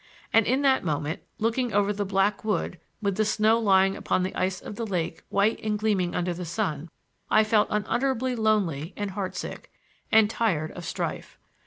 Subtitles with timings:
[0.33, 4.33] And in that moment, looking over the black wood, with the snow lying upon the
[4.33, 6.89] ice of the lake white and gleaming under the sun,
[7.29, 9.71] I felt unutterably lonely and heart sick,
[10.11, 11.37] and tired of strife.